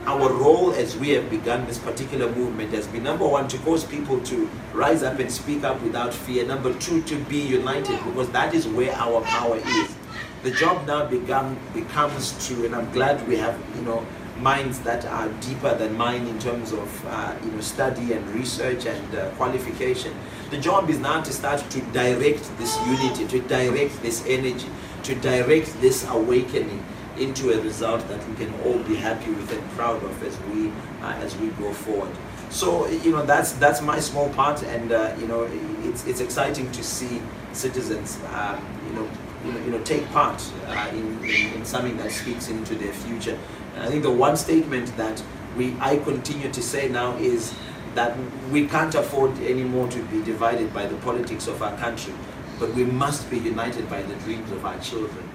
our 0.05 0.33
role 0.33 0.73
as 0.73 0.97
we 0.97 1.09
have 1.09 1.29
begun 1.29 1.65
this 1.67 1.77
particular 1.77 2.29
movement 2.31 2.73
has 2.73 2.87
been 2.87 3.03
number 3.03 3.27
one 3.27 3.47
to 3.47 3.57
cause 3.59 3.83
people 3.83 4.19
to 4.21 4.49
rise 4.73 5.03
up 5.03 5.19
and 5.19 5.31
speak 5.31 5.63
up 5.63 5.81
without 5.83 6.13
fear. 6.13 6.45
Number 6.45 6.73
two 6.79 7.01
to 7.03 7.15
be 7.25 7.37
united 7.39 8.03
because 8.05 8.29
that 8.31 8.53
is 8.53 8.67
where 8.67 8.93
our 8.93 9.21
power 9.21 9.57
is 9.57 9.95
the 10.43 10.51
job 10.51 10.87
now 10.87 11.05
become, 11.05 11.57
becomes 11.73 12.47
to 12.47 12.65
and 12.65 12.75
i'm 12.75 12.91
glad 12.91 13.25
we 13.27 13.37
have 13.37 13.59
you 13.75 13.81
know 13.83 14.05
minds 14.39 14.79
that 14.79 15.05
are 15.05 15.29
deeper 15.39 15.75
than 15.75 15.95
mine 15.95 16.25
in 16.25 16.39
terms 16.39 16.71
of 16.71 17.05
uh, 17.07 17.35
you 17.43 17.51
know 17.51 17.61
study 17.61 18.13
and 18.13 18.27
research 18.29 18.85
and 18.85 19.15
uh, 19.15 19.29
qualification 19.31 20.13
the 20.49 20.57
job 20.57 20.89
is 20.89 20.99
now 20.99 21.21
to 21.21 21.31
start 21.31 21.59
to 21.69 21.79
direct 21.93 22.57
this 22.57 22.75
unity 22.87 23.27
to 23.27 23.39
direct 23.47 24.01
this 24.01 24.23
energy 24.25 24.67
to 25.03 25.13
direct 25.15 25.79
this 25.81 26.07
awakening 26.09 26.83
into 27.17 27.51
a 27.51 27.61
result 27.61 28.07
that 28.07 28.27
we 28.27 28.35
can 28.35 28.53
all 28.61 28.79
be 28.83 28.95
happy 28.95 29.31
with 29.31 29.51
and 29.51 29.71
proud 29.71 30.01
of 30.03 30.23
as 30.23 30.37
we 30.49 30.69
uh, 31.01 31.13
as 31.25 31.37
we 31.37 31.47
go 31.49 31.71
forward. 31.73 32.11
So 32.49 32.87
you 32.87 33.11
know 33.11 33.25
that's 33.25 33.53
that's 33.53 33.81
my 33.81 33.99
small 33.99 34.29
part, 34.29 34.63
and 34.63 34.91
uh, 34.91 35.15
you 35.19 35.27
know 35.27 35.47
it's 35.83 36.05
it's 36.07 36.21
exciting 36.21 36.71
to 36.71 36.83
see 36.83 37.21
citizens 37.53 38.17
um, 38.33 38.63
you 38.87 38.93
know 38.93 39.07
you 39.45 39.51
know, 39.51 39.59
you 39.59 39.71
know 39.71 39.81
take 39.83 40.07
part 40.11 40.41
uh, 40.67 40.89
in, 40.91 41.23
in, 41.23 41.53
in 41.53 41.65
something 41.65 41.97
that 41.97 42.11
speaks 42.11 42.49
into 42.49 42.75
their 42.75 42.93
future. 42.93 43.37
And 43.75 43.83
I 43.83 43.87
think 43.87 44.03
the 44.03 44.11
one 44.11 44.37
statement 44.37 44.95
that 44.97 45.21
we 45.57 45.75
I 45.79 45.97
continue 45.97 46.51
to 46.51 46.61
say 46.61 46.89
now 46.89 47.17
is 47.17 47.53
that 47.95 48.17
we 48.51 48.67
can't 48.67 48.95
afford 48.95 49.37
anymore 49.39 49.87
to 49.89 50.03
be 50.03 50.21
divided 50.23 50.73
by 50.73 50.85
the 50.85 50.95
politics 50.97 51.47
of 51.47 51.61
our 51.61 51.75
country, 51.77 52.13
but 52.59 52.73
we 52.73 52.85
must 52.85 53.29
be 53.29 53.37
united 53.37 53.89
by 53.89 54.01
the 54.01 54.15
dreams 54.15 54.51
of 54.51 54.65
our 54.65 54.79
children 54.79 55.30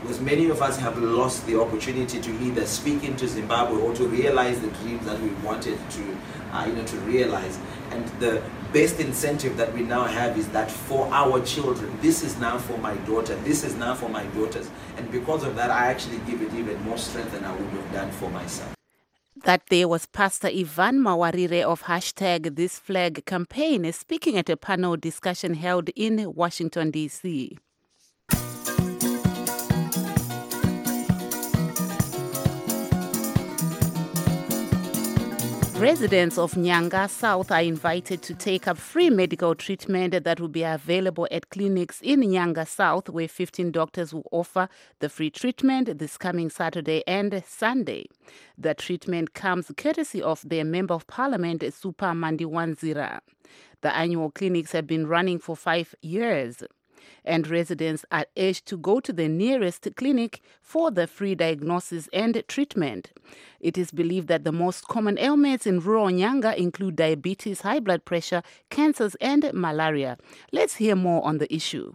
because 0.00 0.20
many 0.20 0.48
of 0.48 0.62
us 0.62 0.76
have 0.78 0.98
lost 0.98 1.46
the 1.46 1.60
opportunity 1.60 2.20
to 2.20 2.30
either 2.40 2.64
speak 2.66 3.04
into 3.04 3.26
Zimbabwe 3.26 3.80
or 3.80 3.94
to 3.94 4.06
realize 4.06 4.60
the 4.60 4.68
dreams 4.68 5.04
that 5.06 5.20
we 5.20 5.30
wanted 5.44 5.78
to, 5.90 6.16
uh, 6.52 6.64
you 6.66 6.74
know, 6.74 6.84
to 6.84 6.96
realize. 6.98 7.58
And 7.90 8.06
the 8.20 8.42
best 8.72 9.00
incentive 9.00 9.56
that 9.56 9.72
we 9.72 9.82
now 9.82 10.04
have 10.04 10.38
is 10.38 10.48
that 10.48 10.70
for 10.70 11.08
our 11.12 11.40
children, 11.44 11.98
this 12.00 12.22
is 12.22 12.38
now 12.38 12.58
for 12.58 12.78
my 12.78 12.94
daughter, 12.98 13.34
this 13.36 13.64
is 13.64 13.74
now 13.74 13.94
for 13.94 14.08
my 14.08 14.24
daughters. 14.26 14.70
And 14.96 15.10
because 15.10 15.42
of 15.42 15.56
that, 15.56 15.70
I 15.70 15.88
actually 15.88 16.18
give 16.26 16.42
it 16.42 16.54
even 16.54 16.80
more 16.82 16.98
strength 16.98 17.32
than 17.32 17.44
I 17.44 17.52
would 17.52 17.70
have 17.70 17.92
done 17.92 18.10
for 18.12 18.30
myself. 18.30 18.74
That 19.44 19.62
there 19.68 19.88
was 19.88 20.06
Pastor 20.06 20.48
Evan 20.48 20.98
Mawarire 20.98 21.62
of 21.62 21.84
hashtag 21.84 22.56
This 22.56 22.78
Flag 22.78 23.24
campaign 23.24 23.90
speaking 23.92 24.36
at 24.36 24.50
a 24.50 24.56
panel 24.56 24.96
discussion 24.96 25.54
held 25.54 25.90
in 25.90 26.34
Washington, 26.34 26.90
D.C. 26.90 27.56
Residents 35.78 36.38
of 36.38 36.54
Nyanga 36.54 37.08
South 37.08 37.52
are 37.52 37.62
invited 37.62 38.20
to 38.22 38.34
take 38.34 38.66
up 38.66 38.76
free 38.76 39.10
medical 39.10 39.54
treatment 39.54 40.24
that 40.24 40.40
will 40.40 40.48
be 40.48 40.64
available 40.64 41.28
at 41.30 41.50
clinics 41.50 42.00
in 42.00 42.20
Nyanga 42.20 42.66
South, 42.66 43.08
where 43.08 43.28
15 43.28 43.70
doctors 43.70 44.12
will 44.12 44.26
offer 44.32 44.68
the 44.98 45.08
free 45.08 45.30
treatment 45.30 46.00
this 46.00 46.18
coming 46.18 46.50
Saturday 46.50 47.04
and 47.06 47.44
Sunday. 47.46 48.06
The 48.58 48.74
treatment 48.74 49.34
comes 49.34 49.70
courtesy 49.76 50.20
of 50.20 50.42
their 50.48 50.64
Member 50.64 50.94
of 50.94 51.06
Parliament, 51.06 51.62
Super 51.72 52.06
Mandiwanzira. 52.06 53.20
The 53.80 53.96
annual 53.96 54.32
clinics 54.32 54.72
have 54.72 54.88
been 54.88 55.06
running 55.06 55.38
for 55.38 55.54
five 55.54 55.94
years 56.02 56.64
and 57.28 57.46
residents 57.46 58.04
are 58.10 58.26
urged 58.36 58.66
to 58.66 58.76
go 58.76 58.98
to 59.00 59.12
the 59.12 59.28
nearest 59.28 59.86
clinic 59.96 60.40
for 60.60 60.90
the 60.90 61.06
free 61.06 61.34
diagnosis 61.34 62.08
and 62.12 62.42
treatment. 62.48 63.12
It 63.60 63.76
is 63.76 63.90
believed 63.90 64.28
that 64.28 64.44
the 64.44 64.52
most 64.52 64.88
common 64.88 65.18
ailments 65.18 65.66
in 65.66 65.80
rural 65.80 66.08
Nyanga 66.08 66.56
include 66.56 66.96
diabetes, 66.96 67.60
high 67.60 67.80
blood 67.80 68.04
pressure, 68.04 68.42
cancers, 68.70 69.14
and 69.20 69.50
malaria. 69.52 70.16
Let's 70.52 70.76
hear 70.76 70.96
more 70.96 71.24
on 71.24 71.38
the 71.38 71.52
issue. 71.54 71.92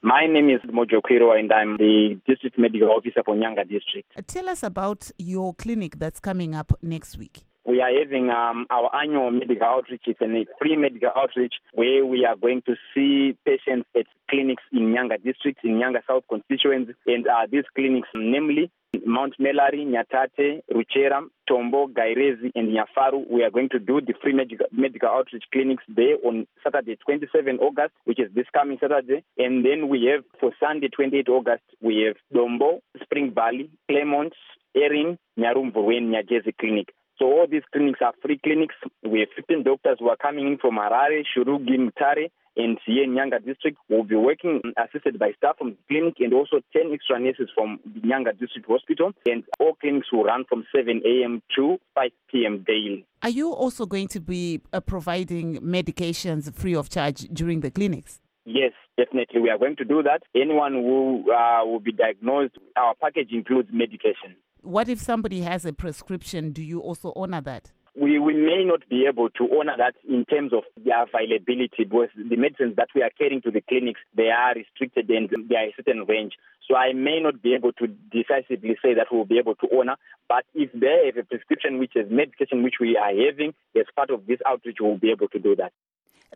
My 0.00 0.26
name 0.26 0.48
is 0.48 0.60
Mojo 0.70 1.02
Kwiro 1.02 1.36
and 1.36 1.52
I'm 1.52 1.76
the 1.76 2.20
district 2.26 2.56
medical 2.56 2.88
officer 2.90 3.22
for 3.24 3.34
Nyanga 3.34 3.68
district. 3.68 4.12
Tell 4.28 4.48
us 4.48 4.62
about 4.62 5.10
your 5.18 5.54
clinic 5.54 5.98
that's 5.98 6.20
coming 6.20 6.54
up 6.54 6.72
next 6.82 7.18
week 7.18 7.42
we 7.68 7.82
are 7.82 7.92
having 7.92 8.30
um, 8.30 8.66
our 8.70 8.88
annual 8.96 9.30
medical 9.30 9.66
outreach. 9.66 10.02
It's 10.06 10.20
a 10.22 10.46
free 10.58 10.76
medical 10.76 11.10
outreach 11.14 11.54
where 11.74 12.04
we 12.06 12.24
are 12.24 12.34
going 12.34 12.62
to 12.62 12.74
see 12.94 13.36
patients 13.44 13.86
at 13.94 14.06
clinics 14.30 14.62
in 14.72 14.94
Nyanga 14.94 15.22
district, 15.22 15.60
in 15.64 15.72
Nyanga 15.72 16.00
South 16.08 16.24
constituency. 16.30 16.94
And 17.06 17.26
uh, 17.26 17.46
these 17.52 17.64
clinics, 17.74 18.08
namely 18.14 18.70
Mount 19.04 19.34
Melleray, 19.38 19.84
Nyatate, 19.84 20.62
Ruchera, 20.72 21.20
Tombo, 21.46 21.88
Gairezi, 21.88 22.50
and 22.54 22.74
Nyafaru. 22.74 23.30
We 23.30 23.42
are 23.44 23.50
going 23.50 23.68
to 23.70 23.78
do 23.78 24.00
the 24.00 24.14
free 24.22 24.32
medical, 24.32 24.66
medical 24.72 25.10
outreach 25.10 25.44
clinics 25.52 25.84
there 25.88 26.16
on 26.24 26.46
Saturday, 26.64 26.96
27 27.04 27.58
August, 27.58 27.92
which 28.04 28.18
is 28.18 28.30
this 28.34 28.46
coming 28.54 28.78
Saturday. 28.80 29.24
And 29.36 29.62
then 29.64 29.88
we 29.88 30.10
have 30.10 30.24
for 30.40 30.52
Sunday, 30.58 30.88
28 30.88 31.28
August, 31.28 31.64
we 31.82 32.06
have 32.06 32.16
Dombo, 32.34 32.80
Spring 33.02 33.32
Valley, 33.34 33.70
Claremont, 33.90 34.32
Erin, 34.74 35.18
Nyarumvu, 35.38 35.96
and 35.96 36.14
Nyajezi 36.14 36.56
Clinic. 36.58 36.88
So 37.18 37.26
all 37.26 37.46
these 37.50 37.62
clinics 37.72 37.98
are 38.00 38.12
free 38.22 38.38
clinics. 38.42 38.76
We 39.02 39.20
have 39.20 39.28
15 39.34 39.64
doctors 39.64 39.96
who 39.98 40.08
are 40.08 40.16
coming 40.16 40.46
in 40.46 40.58
from 40.58 40.76
Harare, 40.76 41.24
Shurugwi, 41.26 41.76
Mutare, 41.76 42.30
and 42.56 42.78
Siye 42.86 43.06
Nyanga 43.06 43.44
district. 43.44 43.78
We'll 43.88 44.04
be 44.04 44.14
working 44.14 44.60
assisted 44.76 45.18
by 45.18 45.32
staff 45.36 45.58
from 45.58 45.70
the 45.70 45.76
clinic 45.88 46.14
and 46.20 46.32
also 46.32 46.60
10 46.72 46.92
extra 46.92 47.18
nurses 47.18 47.48
from 47.56 47.80
the 47.84 48.00
Nyanga 48.00 48.38
district 48.38 48.68
hospital. 48.68 49.12
And 49.26 49.42
all 49.58 49.74
clinics 49.74 50.12
will 50.12 50.24
run 50.24 50.44
from 50.48 50.64
7 50.74 51.02
a.m. 51.04 51.42
to 51.56 51.78
5 51.96 52.10
p.m. 52.30 52.64
daily. 52.66 53.04
Are 53.22 53.30
you 53.30 53.52
also 53.52 53.84
going 53.84 54.08
to 54.08 54.20
be 54.20 54.60
uh, 54.72 54.80
providing 54.80 55.56
medications 55.58 56.52
free 56.54 56.76
of 56.76 56.88
charge 56.88 57.22
during 57.32 57.60
the 57.60 57.70
clinics? 57.70 58.20
Yes, 58.44 58.72
definitely. 58.96 59.40
We 59.40 59.50
are 59.50 59.58
going 59.58 59.76
to 59.76 59.84
do 59.84 60.02
that. 60.04 60.22
Anyone 60.34 60.72
who 60.72 61.32
uh, 61.32 61.64
will 61.66 61.80
be 61.80 61.92
diagnosed, 61.92 62.54
our 62.76 62.94
package 62.94 63.28
includes 63.32 63.68
medication. 63.72 64.36
What 64.62 64.88
if 64.88 64.98
somebody 65.00 65.40
has 65.42 65.64
a 65.64 65.72
prescription? 65.72 66.52
Do 66.52 66.62
you 66.62 66.80
also 66.80 67.12
honor 67.14 67.40
that? 67.42 67.70
We, 67.94 68.18
we 68.18 68.34
may 68.34 68.64
not 68.64 68.88
be 68.88 69.06
able 69.08 69.28
to 69.30 69.48
honor 69.58 69.74
that 69.76 69.94
in 70.08 70.24
terms 70.26 70.52
of 70.52 70.62
the 70.84 70.92
availability 70.94 71.84
because 71.84 72.08
the 72.16 72.36
medicines 72.36 72.76
that 72.76 72.88
we 72.94 73.02
are 73.02 73.10
carrying 73.10 73.42
to 73.42 73.50
the 73.50 73.60
clinics, 73.60 74.00
they 74.16 74.30
are 74.30 74.54
restricted 74.54 75.10
and 75.10 75.28
they 75.48 75.56
are 75.56 75.64
a 75.64 75.74
certain 75.76 76.04
range. 76.06 76.34
So 76.68 76.76
I 76.76 76.92
may 76.92 77.18
not 77.20 77.42
be 77.42 77.54
able 77.54 77.72
to 77.72 77.86
decisively 77.86 78.76
say 78.82 78.94
that 78.94 79.08
we'll 79.10 79.24
be 79.24 79.38
able 79.38 79.56
to 79.56 79.68
honor, 79.76 79.96
but 80.28 80.44
if 80.54 80.70
they 80.72 81.06
have 81.06 81.16
a 81.16 81.26
prescription 81.26 81.78
which 81.78 81.96
is 81.96 82.10
medication 82.10 82.62
which 82.62 82.76
we 82.80 82.96
are 82.96 83.10
having 83.10 83.54
as 83.74 83.86
part 83.96 84.10
of 84.10 84.26
this 84.26 84.38
outreach, 84.46 84.76
we'll 84.80 84.98
be 84.98 85.10
able 85.10 85.28
to 85.28 85.38
do 85.38 85.56
that. 85.56 85.72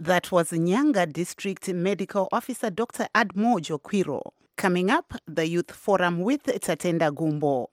That 0.01 0.33
was 0.33 0.51
Nyanga 0.51 1.13
District 1.13 1.69
Medical 1.69 2.29
Officer 2.33 2.71
Dr. 2.71 3.07
Admojo 3.15 3.79
Kwiro. 3.81 4.33
Coming 4.57 4.91
up, 4.91 5.13
the 5.27 5.47
Youth 5.47 5.71
Forum 5.71 6.21
with 6.21 6.45
Tatenda 6.45 7.15
Gumbo. 7.15 7.69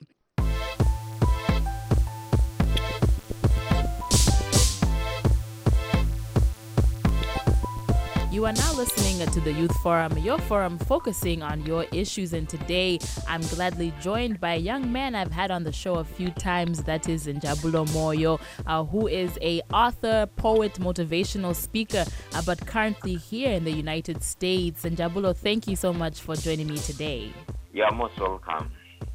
You 8.30 8.46
are 8.46 8.52
now 8.52 8.72
listening 8.74 9.26
to 9.26 9.40
the 9.40 9.52
Youth 9.52 9.76
Forum, 9.80 10.16
your 10.18 10.38
forum 10.38 10.78
focusing 10.78 11.42
on 11.42 11.66
your 11.66 11.86
issues. 11.90 12.32
And 12.32 12.48
today 12.48 13.00
I'm 13.26 13.40
gladly 13.40 13.92
joined 14.00 14.38
by 14.38 14.54
a 14.54 14.58
young 14.58 14.92
man 14.92 15.16
I've 15.16 15.32
had 15.32 15.50
on 15.50 15.64
the 15.64 15.72
show 15.72 15.96
a 15.96 16.04
few 16.04 16.30
times. 16.30 16.84
That 16.84 17.08
is 17.08 17.26
Njabulo 17.26 17.88
Moyo, 17.88 18.40
uh, 18.68 18.84
who 18.84 19.08
is 19.08 19.36
a 19.42 19.62
author, 19.72 20.28
poet, 20.36 20.74
motivational 20.74 21.56
speaker, 21.56 22.04
uh, 22.34 22.42
but 22.46 22.64
currently 22.66 23.16
here 23.16 23.50
in 23.50 23.64
the 23.64 23.72
United 23.72 24.22
States. 24.22 24.84
Njabulo, 24.84 25.36
thank 25.36 25.66
you 25.66 25.74
so 25.74 25.92
much 25.92 26.20
for 26.20 26.36
joining 26.36 26.68
me 26.68 26.78
today. 26.78 27.32
You're 27.72 27.90
most 27.92 28.16
welcome. 28.20 28.70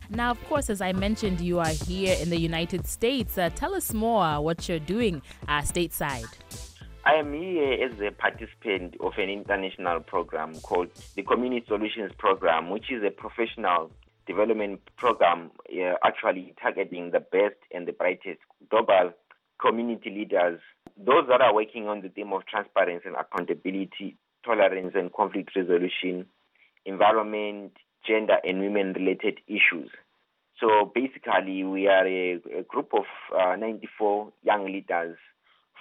Now, 0.09 0.31
of 0.31 0.43
course, 0.49 0.69
as 0.69 0.81
I 0.81 0.91
mentioned, 0.91 1.39
you 1.39 1.59
are 1.59 1.69
here 1.87 2.17
in 2.19 2.29
the 2.29 2.39
United 2.39 2.85
States. 2.85 3.37
Uh, 3.37 3.49
tell 3.55 3.75
us 3.75 3.93
more 3.93 4.41
what 4.41 4.67
you're 4.67 4.77
doing 4.77 5.21
uh, 5.47 5.61
stateside. 5.61 6.27
I 7.07 7.19
am 7.19 7.33
here 7.33 7.73
as 7.73 7.99
a 8.01 8.09
participant 8.09 8.95
of 8.99 9.13
an 9.19 9.29
international 9.29 9.99
program 9.99 10.59
called 10.61 10.89
the 11.15 11.21
Community 11.21 11.63
Solutions 11.67 12.11
Program, 12.17 12.71
which 12.71 12.91
is 12.91 13.03
a 13.03 13.11
professional 13.11 13.91
development 14.25 14.79
program 14.97 15.51
uh, 15.71 15.93
actually 16.03 16.55
targeting 16.59 17.11
the 17.11 17.19
best 17.19 17.57
and 17.71 17.87
the 17.87 17.91
brightest 17.91 18.39
global 18.71 19.13
community 19.61 20.09
leaders, 20.09 20.59
those 20.97 21.27
that 21.29 21.41
are 21.41 21.53
working 21.53 21.87
on 21.87 22.01
the 22.01 22.09
theme 22.09 22.33
of 22.33 22.43
transparency 22.47 23.07
and 23.07 23.15
accountability, 23.15 24.17
tolerance 24.43 24.93
and 24.95 25.13
conflict 25.13 25.51
resolution, 25.55 26.25
environment, 26.87 27.73
gender 28.03 28.37
and 28.43 28.61
women 28.61 28.93
related 28.93 29.37
issues. 29.47 29.91
So 30.59 30.91
basically, 30.95 31.63
we 31.63 31.85
are 31.85 32.07
a, 32.07 32.41
a 32.61 32.63
group 32.63 32.95
of 32.95 33.05
uh, 33.31 33.55
94 33.57 34.33
young 34.43 34.65
leaders 34.65 35.17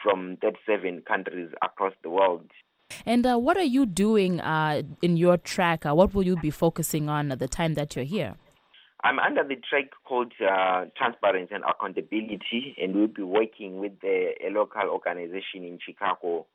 from 0.04 0.36
37 0.42 1.02
countries 1.02 1.50
across 1.62 1.94
the 2.04 2.10
world. 2.10 2.48
And 3.06 3.26
uh, 3.26 3.36
what 3.38 3.56
are 3.56 3.62
you 3.62 3.86
doing 3.86 4.40
uh, 4.40 4.82
in 5.02 5.16
your 5.16 5.36
track? 5.36 5.84
Uh, 5.86 5.94
what 5.94 6.14
will 6.14 6.24
you 6.24 6.36
be 6.36 6.50
focusing 6.50 7.08
on 7.08 7.32
at 7.32 7.38
the 7.38 7.48
time 7.48 7.74
that 7.74 7.96
you're 7.96 8.04
here? 8.04 8.34
I'm 9.02 9.18
under 9.18 9.42
the 9.42 9.56
track 9.56 9.90
called 10.04 10.32
uh, 10.40 10.86
Transparency 10.96 11.54
and 11.54 11.64
Accountability, 11.64 12.76
and 12.80 12.94
we'll 12.94 13.06
be 13.08 13.22
working 13.22 13.78
with 13.78 14.00
the, 14.00 14.30
a 14.46 14.50
local 14.50 14.88
organization 14.88 15.64
in 15.64 15.78
Chicago 15.84 16.46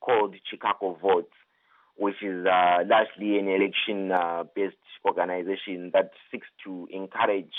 called 0.00 0.34
Chicago 0.48 0.96
Votes, 1.02 1.32
which 1.96 2.22
is 2.22 2.46
uh, 2.46 2.78
largely 2.86 3.38
an 3.38 3.48
election 3.48 4.12
uh, 4.12 4.44
based 4.54 4.76
organization 5.04 5.90
that 5.92 6.12
seeks 6.30 6.46
to 6.64 6.88
encourage 6.90 7.54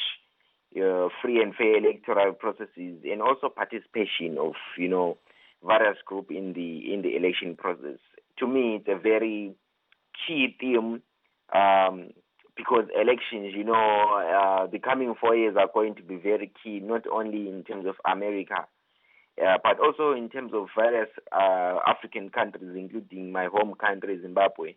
free 0.72 1.42
and 1.42 1.56
fair 1.56 1.78
electoral 1.78 2.34
processes 2.34 3.00
and 3.04 3.22
also 3.22 3.50
participation 3.50 4.38
of, 4.40 4.54
you 4.78 4.88
know, 4.88 5.18
various 5.66 5.98
group 6.06 6.32
in 6.32 6.54
the 6.54 6.94
in 6.94 7.02
the 7.02 7.16
election 7.16 7.56
process. 7.56 8.00
To 8.40 8.48
me, 8.48 8.76
it's 8.78 8.88
a 8.88 8.98
very 8.98 9.54
key 10.28 10.56
theme 10.60 11.02
um, 11.54 12.10
because 12.56 12.86
elections, 12.94 13.54
you 13.56 13.64
know, 13.64 13.74
uh, 13.74 14.68
the 14.68 14.80
coming 14.80 15.14
four 15.20 15.36
years 15.36 15.56
are 15.58 15.70
going 15.74 15.96
to 15.96 16.04
be 16.04 16.18
very 16.18 16.52
key, 16.62 16.80
not 16.80 17.08
only 17.08 17.48
in 17.48 17.64
terms 17.64 17.86
of 17.86 17.96
America, 18.10 18.66
uh, 19.42 19.58
but 19.64 19.80
also 19.80 20.12
in 20.12 20.30
terms 20.30 20.52
of 20.54 20.68
various 20.76 21.10
uh, 21.32 21.80
African 21.88 22.30
countries, 22.30 22.72
including 22.76 23.32
my 23.32 23.46
home 23.46 23.74
country, 23.76 24.20
Zimbabwe. 24.22 24.76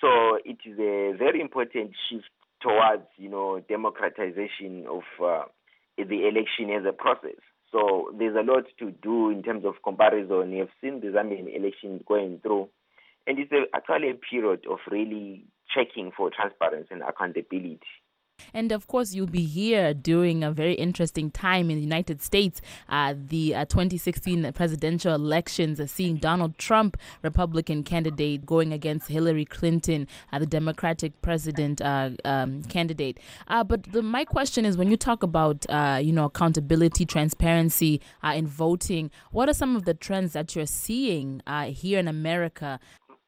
So 0.00 0.38
it 0.44 0.58
is 0.64 0.78
a 0.78 1.16
very 1.16 1.40
important 1.40 1.92
shift 2.08 2.30
towards, 2.60 3.06
you 3.16 3.28
know, 3.28 3.60
democratization 3.68 4.86
of 4.88 5.02
uh, 5.24 5.44
the 5.96 6.26
election 6.28 6.70
as 6.70 6.84
a 6.88 6.92
process. 6.92 7.40
So 7.72 8.10
there's 8.18 8.36
a 8.36 8.42
lot 8.42 8.64
to 8.78 8.90
do 8.90 9.30
in 9.30 9.42
terms 9.42 9.64
of 9.64 9.74
comparison. 9.84 10.52
You've 10.52 10.70
seen 10.80 11.00
the 11.00 11.08
Zambian 11.08 11.54
election 11.54 12.02
going 12.06 12.40
through, 12.42 12.68
and 13.26 13.38
it's 13.38 13.52
a, 13.52 13.64
actually 13.74 14.10
a 14.10 14.14
period 14.14 14.66
of 14.68 14.78
really 14.90 15.44
checking 15.72 16.10
for 16.16 16.30
transparency 16.30 16.88
and 16.90 17.02
accountability. 17.02 17.80
And 18.54 18.72
of 18.72 18.86
course, 18.86 19.14
you'll 19.14 19.26
be 19.26 19.44
here 19.44 19.94
during 19.94 20.42
a 20.42 20.50
very 20.50 20.74
interesting 20.74 21.30
time 21.30 21.70
in 21.70 21.76
the 21.76 21.82
United 21.82 22.22
States, 22.22 22.60
uh, 22.88 23.14
the 23.16 23.54
uh, 23.54 23.64
2016 23.66 24.52
presidential 24.52 25.14
elections, 25.14 25.80
uh, 25.80 25.86
seeing 25.86 26.16
Donald 26.16 26.58
Trump, 26.58 26.96
Republican 27.22 27.82
candidate, 27.82 28.46
going 28.46 28.72
against 28.72 29.08
Hillary 29.08 29.44
Clinton, 29.44 30.06
uh, 30.32 30.38
the 30.38 30.46
Democratic 30.46 31.20
president 31.22 31.80
uh, 31.80 32.10
um, 32.24 32.62
candidate. 32.64 33.18
But 33.48 33.84
the, 33.92 34.02
my 34.02 34.24
question 34.24 34.64
is, 34.64 34.76
when 34.76 34.90
you 34.90 34.96
talk 34.96 35.22
about 35.22 35.66
you 36.02 36.12
know 36.12 36.24
accountability, 36.24 37.04
transparency 37.04 38.00
in 38.24 38.46
voting, 38.46 39.10
what 39.30 39.48
are 39.48 39.54
some 39.54 39.76
of 39.76 39.84
the 39.84 39.94
trends 39.94 40.32
that 40.32 40.56
you're 40.56 40.66
seeing 40.66 41.42
here 41.68 41.98
in 41.98 42.08
America 42.08 42.80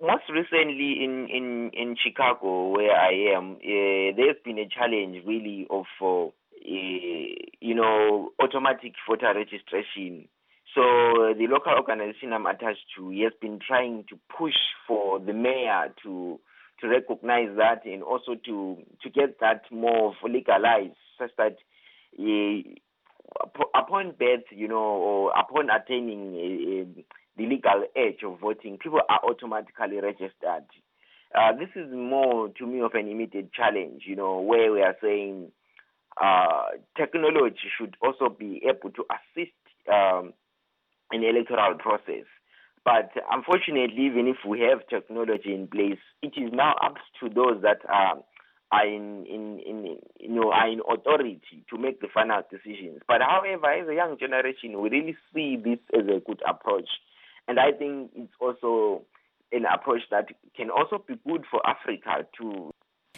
most 0.02 0.24
recently 0.28 1.04
in, 1.04 1.28
in, 1.30 1.70
in 1.72 1.96
Chicago, 1.96 2.70
where 2.70 2.94
I 2.94 3.34
am, 3.36 3.52
uh, 3.52 4.16
there's 4.16 4.36
been 4.44 4.58
a 4.58 4.68
challenge 4.68 5.24
really 5.24 5.66
of, 5.70 5.86
uh, 6.02 6.30
you 6.64 7.74
know, 7.74 8.30
automatic 8.42 8.94
voter 9.08 9.32
registration. 9.34 10.28
So 10.74 10.82
uh, 10.82 11.34
the 11.38 11.46
local 11.48 11.74
organization 11.74 12.32
I'm 12.32 12.46
attached 12.46 12.84
to 12.96 13.10
has 13.22 13.32
been 13.40 13.60
trying 13.64 14.04
to 14.08 14.18
push 14.36 14.56
for 14.86 15.20
the 15.20 15.32
mayor 15.32 15.94
to 16.02 16.40
to 16.80 16.88
recognize 16.88 17.56
that 17.58 17.86
and 17.86 18.02
also 18.02 18.34
to 18.44 18.78
to 19.02 19.10
get 19.10 19.38
that 19.40 19.62
more 19.70 20.14
legalized, 20.28 20.96
such 21.18 21.30
that 21.36 21.58
uh, 22.18 23.52
upon 23.78 24.14
birth, 24.18 24.44
you 24.50 24.66
know, 24.66 24.76
or 24.76 25.32
upon 25.38 25.68
attaining 25.70 27.04
the 27.36 27.46
legal 27.46 27.84
age 27.96 28.20
of 28.24 28.40
voting, 28.40 28.78
people 28.78 29.00
are 29.08 29.20
automatically 29.24 30.00
registered. 30.00 30.64
Uh, 31.34 31.52
this 31.52 31.70
is 31.74 31.90
more 31.90 32.50
to 32.58 32.66
me 32.66 32.80
of 32.80 32.92
an 32.94 33.08
immediate 33.08 33.52
challenge, 33.52 34.02
you 34.06 34.16
know, 34.16 34.40
where 34.40 34.70
we 34.70 34.82
are 34.82 34.96
saying 35.02 35.50
uh, 36.22 36.66
technology 36.96 37.56
should 37.78 37.96
also 38.02 38.28
be 38.28 38.62
able 38.68 38.90
to 38.90 39.04
assist 39.08 39.56
um, 39.90 40.34
in 41.10 41.22
the 41.22 41.28
electoral 41.28 41.74
process. 41.74 42.26
But 42.84 43.12
unfortunately, 43.30 44.06
even 44.06 44.26
if 44.26 44.38
we 44.46 44.60
have 44.60 44.86
technology 44.88 45.54
in 45.54 45.68
place, 45.68 46.00
it 46.20 46.34
is 46.36 46.50
now 46.52 46.74
up 46.82 46.96
to 47.20 47.28
those 47.28 47.62
that 47.62 47.78
are, 47.88 48.18
are 48.72 48.86
in, 48.86 49.24
in, 49.26 49.60
in, 49.60 49.98
you 50.18 50.28
know, 50.28 50.50
are 50.50 50.68
in 50.68 50.80
authority 50.80 51.64
to 51.70 51.78
make 51.78 52.00
the 52.00 52.08
final 52.12 52.42
decisions. 52.50 53.00
But 53.06 53.22
however, 53.22 53.72
as 53.72 53.88
a 53.88 53.94
young 53.94 54.18
generation, 54.18 54.80
we 54.80 54.90
really 54.90 55.16
see 55.32 55.56
this 55.56 55.78
as 55.94 56.06
a 56.08 56.20
good 56.26 56.42
approach 56.46 56.88
and 57.48 57.58
I 57.58 57.72
think 57.72 58.10
it's 58.14 58.32
also 58.40 59.02
an 59.52 59.64
approach 59.66 60.02
that 60.10 60.28
can 60.56 60.70
also 60.70 61.04
be 61.06 61.14
good 61.26 61.44
for 61.50 61.60
Africa 61.66 62.26
too. 62.38 62.70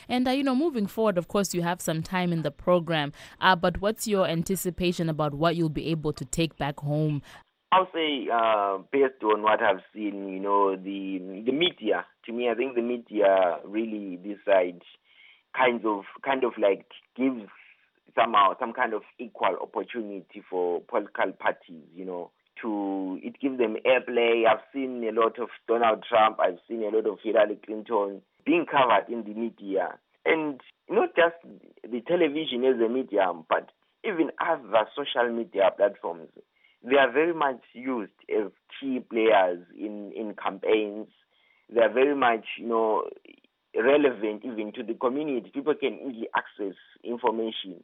And 0.09 0.27
uh, 0.29 0.33
you 0.33 0.43
know, 0.43 0.55
moving 0.55 0.87
forward, 0.87 1.19
of 1.19 1.29
course, 1.29 1.55
you 1.55 1.63
have 1.63 1.81
some 1.81 2.03
time 2.03 2.33
in 2.33 2.43
the 2.43 2.51
program. 2.51 3.13
Uh, 3.41 3.57
but 3.57 3.81
what's 3.81 4.07
your 4.07 4.27
anticipation 4.27 5.09
about 5.09 5.35
what 5.35 5.57
you'll 5.57 5.69
be 5.69 5.89
able 5.89 6.13
to 6.13 6.25
take 6.25 6.57
back 6.57 6.81
home? 6.81 7.23
I'll 7.73 7.89
say, 7.93 8.29
uh, 8.33 8.79
based 8.93 9.23
on 9.25 9.43
what 9.43 9.61
I've 9.61 9.83
seen, 9.93 10.29
you 10.29 10.41
know, 10.41 10.77
the 10.77 11.43
the 11.45 11.53
media. 11.53 12.07
To 12.27 12.33
me, 12.33 12.49
I 12.49 12.55
think 12.55 12.75
the 12.75 12.83
media 12.83 13.59
really 13.65 14.17
decides 14.17 14.83
kind 15.57 15.85
of 15.85 16.05
kind 16.25 16.45
of 16.45 16.53
like 16.61 16.87
gives 17.17 17.43
somehow 18.15 18.55
some 18.61 18.73
kind 18.73 18.95
of 18.95 19.03
equal 19.19 19.57
opportunity 19.61 20.43
for 20.49 20.83
political 20.83 21.33
parties. 21.33 21.85
You 21.95 22.05
know, 22.05 22.31
to 22.63 23.19
it 23.23 23.41
gives 23.41 23.59
them 23.59 23.77
airplay. 23.87 24.47
I've 24.47 24.65
seen 24.73 25.05
a 25.09 25.13
lot 25.13 25.39
of 25.39 25.49
Donald 25.69 26.05
Trump. 26.09 26.39
I've 26.41 26.59
seen 26.69 26.83
a 26.83 26.95
lot 26.95 27.07
of 27.07 27.19
Hillary 27.23 27.59
Clinton 27.65 28.23
being 28.45 28.67
covered 28.67 29.07
in 29.09 29.25
the 29.25 29.35
media, 29.35 29.99
and 30.25 30.61
not 30.89 31.11
just 31.17 31.37
the 31.83 32.01
television 32.03 32.65
as 32.65 32.81
a 32.81 32.89
medium, 32.89 33.45
but 33.49 33.71
even 34.05 34.31
other 34.41 34.87
social 34.95 35.33
media 35.33 35.71
platforms. 35.77 36.29
They 36.83 36.97
are 36.97 37.11
very 37.11 37.33
much 37.33 37.63
used 37.73 38.13
as 38.29 38.51
key 38.79 39.01
players 39.01 39.65
in 39.79 40.13
in 40.13 40.35
campaigns. 40.35 41.09
They 41.73 41.81
are 41.81 41.93
very 41.93 42.15
much, 42.15 42.45
you 42.59 42.69
know, 42.69 43.05
relevant 43.75 44.45
even 44.45 44.73
to 44.73 44.83
the 44.83 44.95
community. 44.95 45.51
People 45.53 45.75
can 45.75 45.95
easily 45.95 46.29
access 46.37 46.77
information. 47.03 47.83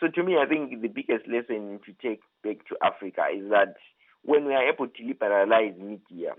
So 0.00 0.08
to 0.08 0.22
me, 0.22 0.36
I 0.36 0.46
think 0.46 0.82
the 0.82 0.88
biggest 0.88 1.26
lesson 1.28 1.80
to 1.86 1.92
take 2.02 2.20
back 2.42 2.66
to 2.68 2.76
Africa 2.82 3.26
is 3.34 3.48
that 3.50 3.76
when 4.24 4.46
we 4.46 4.54
are 4.54 4.68
able 4.68 4.88
to 4.88 5.04
liberalize 5.04 5.74
media, 5.78 6.34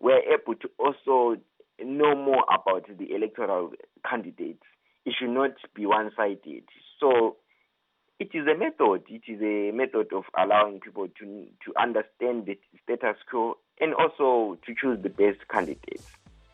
we 0.00 0.12
are 0.12 0.22
able 0.22 0.54
to 0.56 0.70
also 0.78 1.40
know 1.82 2.14
more 2.14 2.44
about 2.52 2.86
the 2.98 3.14
electoral 3.14 3.72
candidates. 4.08 4.62
It 5.04 5.14
should 5.18 5.30
not 5.30 5.52
be 5.74 5.86
one 5.86 6.10
sided. 6.16 6.64
So 6.98 7.36
it 8.18 8.30
is 8.34 8.46
a 8.46 8.58
method. 8.58 9.04
It 9.08 9.22
is 9.26 9.40
a 9.40 9.74
method 9.74 10.12
of 10.12 10.24
allowing 10.36 10.80
people 10.80 11.08
to 11.08 11.46
to 11.64 11.80
understand 11.80 12.46
the 12.46 12.58
status 12.84 13.16
quo 13.28 13.56
and 13.80 13.94
also 13.94 14.58
to 14.66 14.74
choose 14.74 15.02
the 15.02 15.08
best 15.08 15.38
candidates. 15.48 16.06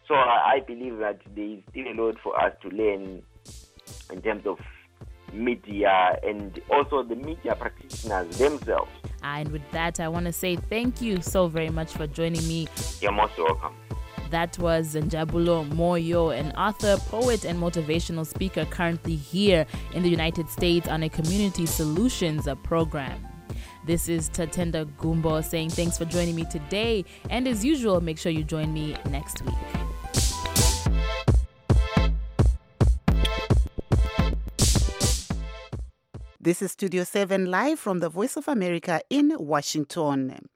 So 0.07 0.15
I, 0.15 0.55
I 0.57 0.61
believe 0.61 0.99
that 0.99 1.21
there 1.35 1.45
is 1.45 1.63
still 1.71 1.89
a 1.89 1.95
lot 2.01 2.19
for 2.23 2.41
us 2.41 2.53
to 2.63 2.69
learn 2.69 3.23
in 4.13 4.23
terms 4.23 4.47
of 4.47 4.61
media 5.33 6.19
and 6.23 6.61
also 6.71 7.03
the 7.03 7.17
media 7.17 7.57
practitioners 7.57 8.39
themselves. 8.39 8.91
And 9.23 9.51
with 9.51 9.69
that, 9.73 10.01
I 10.01 10.09
want 10.09 10.27
to 10.27 10.33
say 10.33 10.57
thank 10.57 11.01
you 11.01 11.23
so 11.23 11.49
very 11.49 11.71
much 11.71 11.93
for 11.93 12.07
joining 12.07 12.47
me. 12.47 12.69
You're 13.01 13.13
most 13.13 13.37
welcome. 13.39 13.75
That 14.31 14.59
was 14.59 14.95
Njabulo 14.97 15.69
Moyo, 15.71 16.37
an 16.37 16.51
author, 16.53 16.97
poet, 17.09 17.45
and 17.45 17.61
motivational 17.61 18.27
speaker 18.27 18.65
currently 18.65 19.15
here 19.15 19.67
in 19.95 20.03
the 20.03 20.09
United 20.09 20.49
States 20.49 20.89
on 20.89 21.05
a 21.05 21.09
community 21.09 21.65
solutions 21.65 22.49
program. 22.65 23.25
This 23.87 24.09
is 24.09 24.29
Tatenda 24.29 24.85
Gumbo 24.97 25.41
saying 25.43 25.71
thanks 25.71 25.97
for 25.97 26.07
joining 26.07 26.35
me 26.35 26.45
today. 26.51 27.05
And 27.31 27.47
as 27.47 27.65
usual, 27.65 28.01
make 28.01 28.19
sure 28.19 28.33
you 28.33 28.43
join 28.43 28.73
me 28.73 28.97
next 29.11 29.45
week. 29.45 29.55
This 36.47 36.63
is 36.63 36.71
Studio 36.71 37.03
7 37.03 37.47
live 37.47 37.81
from 37.81 37.99
the 37.99 38.09
Voice 38.09 38.37
of 38.37 38.47
America 38.47 39.01
in 39.11 39.35
Washington. 39.37 40.49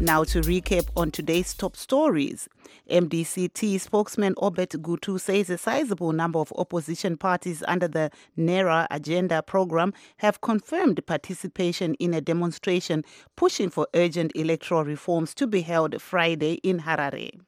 Now 0.02 0.24
to 0.24 0.42
recap 0.42 0.90
on 0.98 1.12
today's 1.12 1.54
top 1.54 1.78
stories. 1.78 2.50
MDCT 2.90 3.80
spokesman 3.80 4.34
Obert 4.42 4.72
Gutu 4.72 5.20
says 5.20 5.52
a 5.52 5.60
sizable 5.60 6.12
number 6.12 6.40
of 6.40 6.52
opposition 6.58 7.18
parties 7.18 7.62
under 7.68 7.88
the 7.88 8.10
NERA 8.36 8.88
agenda 8.90 9.44
program 9.44 9.94
have 10.18 10.42
confirmed 10.42 11.06
participation 11.06 11.94
in 12.00 12.16
a 12.16 12.20
demonstration 12.20 13.06
pushing 13.36 13.70
for 13.70 13.88
urgent 13.94 14.32
electoral 14.34 14.84
reforms 14.84 15.36
to 15.36 15.46
be 15.46 15.62
held 15.62 16.02
Friday 16.02 16.54
in 16.64 16.80
Harare. 16.80 17.40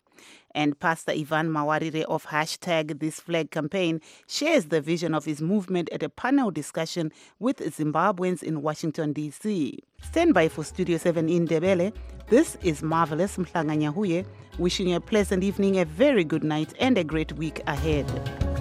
And 0.56 0.80
Pastor 0.80 1.12
Evan 1.12 1.50
Mawarire 1.50 2.04
of 2.04 2.28
hashtag 2.28 3.00
This 3.00 3.20
Flag 3.20 3.52
campaign 3.52 4.02
shares 4.28 4.66
the 4.66 4.82
vision 4.82 5.14
of 5.14 5.26
his 5.26 5.42
movement 5.42 5.90
at 5.92 6.04
a 6.04 6.10
panel 6.10 6.52
discussion 6.52 7.12
with 7.40 7.58
Zimbabweans 7.58 8.44
in 8.44 8.62
Washington, 8.62 9.14
D.C. 9.14 9.80
Stand 10.02 10.34
by 10.34 10.48
for 10.50 10.64
Studio 10.64 10.98
7 10.98 11.28
in 11.28 11.48
Ndebele. 11.48 11.94
This 12.28 12.58
is 12.62 12.84
Marvelous 12.84 13.38
Mhlanga 13.38 13.78
Nyahuye, 13.78 14.26
wishing 14.60 14.90
you 14.90 14.98
a 14.98 15.00
pleasant 15.00 15.44
evening, 15.44 15.80
a 15.80 15.86
very 15.86 16.24
good 16.24 16.44
night, 16.44 16.74
and 16.80 16.98
a 16.98 17.04
great 17.04 17.32
week 17.34 17.62
ahead. 17.68 18.53